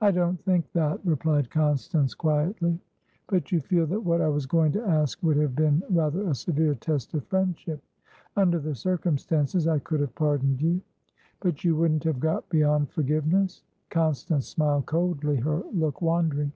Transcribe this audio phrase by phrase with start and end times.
[0.00, 2.80] "I don't think that," replied Constance, quietly.
[3.26, 6.34] "But you feel that what I was going to ask would have been rather a
[6.34, 7.78] severe test of friendship?"
[8.34, 10.80] "Under the circumstances, I could have pardoned you."
[11.40, 16.52] "But you wouldn't have got beyond forgiveness?" Constance smiled coldly, her look wandering.